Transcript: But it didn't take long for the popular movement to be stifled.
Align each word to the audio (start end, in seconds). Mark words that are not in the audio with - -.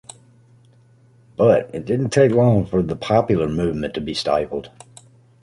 But 1.37 1.69
it 1.75 1.85
didn't 1.85 2.09
take 2.09 2.31
long 2.31 2.65
for 2.65 2.81
the 2.81 2.95
popular 2.95 3.47
movement 3.47 3.93
to 3.93 4.01
be 4.01 4.15
stifled. 4.15 4.71